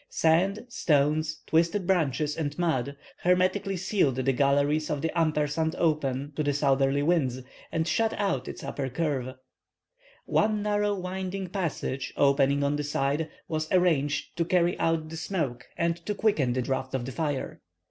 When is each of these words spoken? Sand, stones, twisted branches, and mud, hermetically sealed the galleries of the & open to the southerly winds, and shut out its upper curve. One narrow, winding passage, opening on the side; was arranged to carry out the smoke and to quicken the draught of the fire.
Sand, 0.09 0.65
stones, 0.67 1.41
twisted 1.45 1.85
branches, 1.85 2.35
and 2.35 2.57
mud, 2.57 2.97
hermetically 3.17 3.77
sealed 3.77 4.15
the 4.15 4.33
galleries 4.33 4.89
of 4.89 5.03
the 5.03 5.11
& 5.67 5.77
open 5.77 6.31
to 6.35 6.41
the 6.41 6.53
southerly 6.55 7.03
winds, 7.03 7.43
and 7.71 7.87
shut 7.87 8.11
out 8.13 8.47
its 8.47 8.63
upper 8.63 8.89
curve. 8.89 9.35
One 10.25 10.63
narrow, 10.63 10.95
winding 10.95 11.49
passage, 11.49 12.13
opening 12.17 12.63
on 12.63 12.77
the 12.77 12.83
side; 12.83 13.29
was 13.47 13.71
arranged 13.71 14.35
to 14.37 14.43
carry 14.45 14.75
out 14.79 15.07
the 15.09 15.17
smoke 15.17 15.67
and 15.77 15.95
to 16.07 16.15
quicken 16.15 16.53
the 16.53 16.63
draught 16.63 16.95
of 16.95 17.05
the 17.05 17.11
fire. 17.11 17.61